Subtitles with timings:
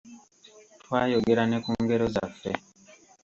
[0.81, 2.51] Twayogera ne ku ngero zaffe.